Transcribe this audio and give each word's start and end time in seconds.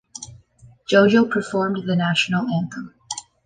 JoJo 0.91 1.29
performed 1.29 1.85
the 1.87 1.95
national 1.95 2.47
anthem. 2.49 2.95